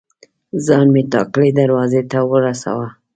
[0.65, 2.87] ځان مې ټاکلي دروازې ته ورساوه.